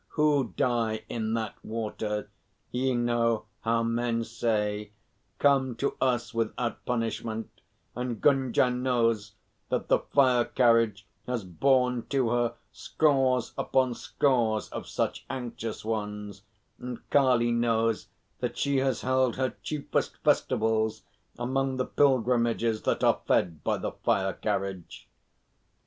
[0.17, 2.31] Who die in that water
[2.71, 4.93] ye know how men say
[5.37, 7.61] come to us without punishment,
[7.95, 9.35] and Gunga knows
[9.69, 16.41] that the fire carriage has borne to her scores upon scores of such anxious ones;
[16.79, 18.07] and Kali knows
[18.39, 21.03] that she has held her chiefest festivals
[21.37, 25.07] among the pilgrimages that are fed by the fire carriage.